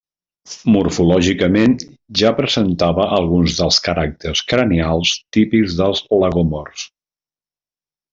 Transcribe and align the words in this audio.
Morfològicament, 0.75 1.75
ja 2.21 2.31
presentava 2.39 3.05
alguns 3.17 3.57
dels 3.59 3.77
caràcters 3.89 4.41
cranials 4.53 5.13
típics 5.39 5.77
dels 5.83 6.03
lagomorfs. 6.25 6.87